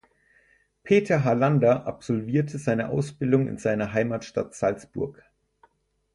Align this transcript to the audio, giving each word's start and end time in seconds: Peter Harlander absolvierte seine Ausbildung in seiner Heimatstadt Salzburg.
Peter 0.81 1.23
Harlander 1.23 1.85
absolvierte 1.85 2.57
seine 2.57 2.89
Ausbildung 2.89 3.47
in 3.47 3.59
seiner 3.59 3.93
Heimatstadt 3.93 4.55
Salzburg. 4.55 5.21